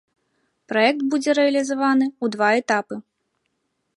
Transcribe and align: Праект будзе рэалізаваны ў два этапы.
Праект 0.71 1.01
будзе 1.15 1.35
рэалізаваны 1.39 2.05
ў 2.11 2.25
два 2.37 2.49
этапы. 2.65 2.95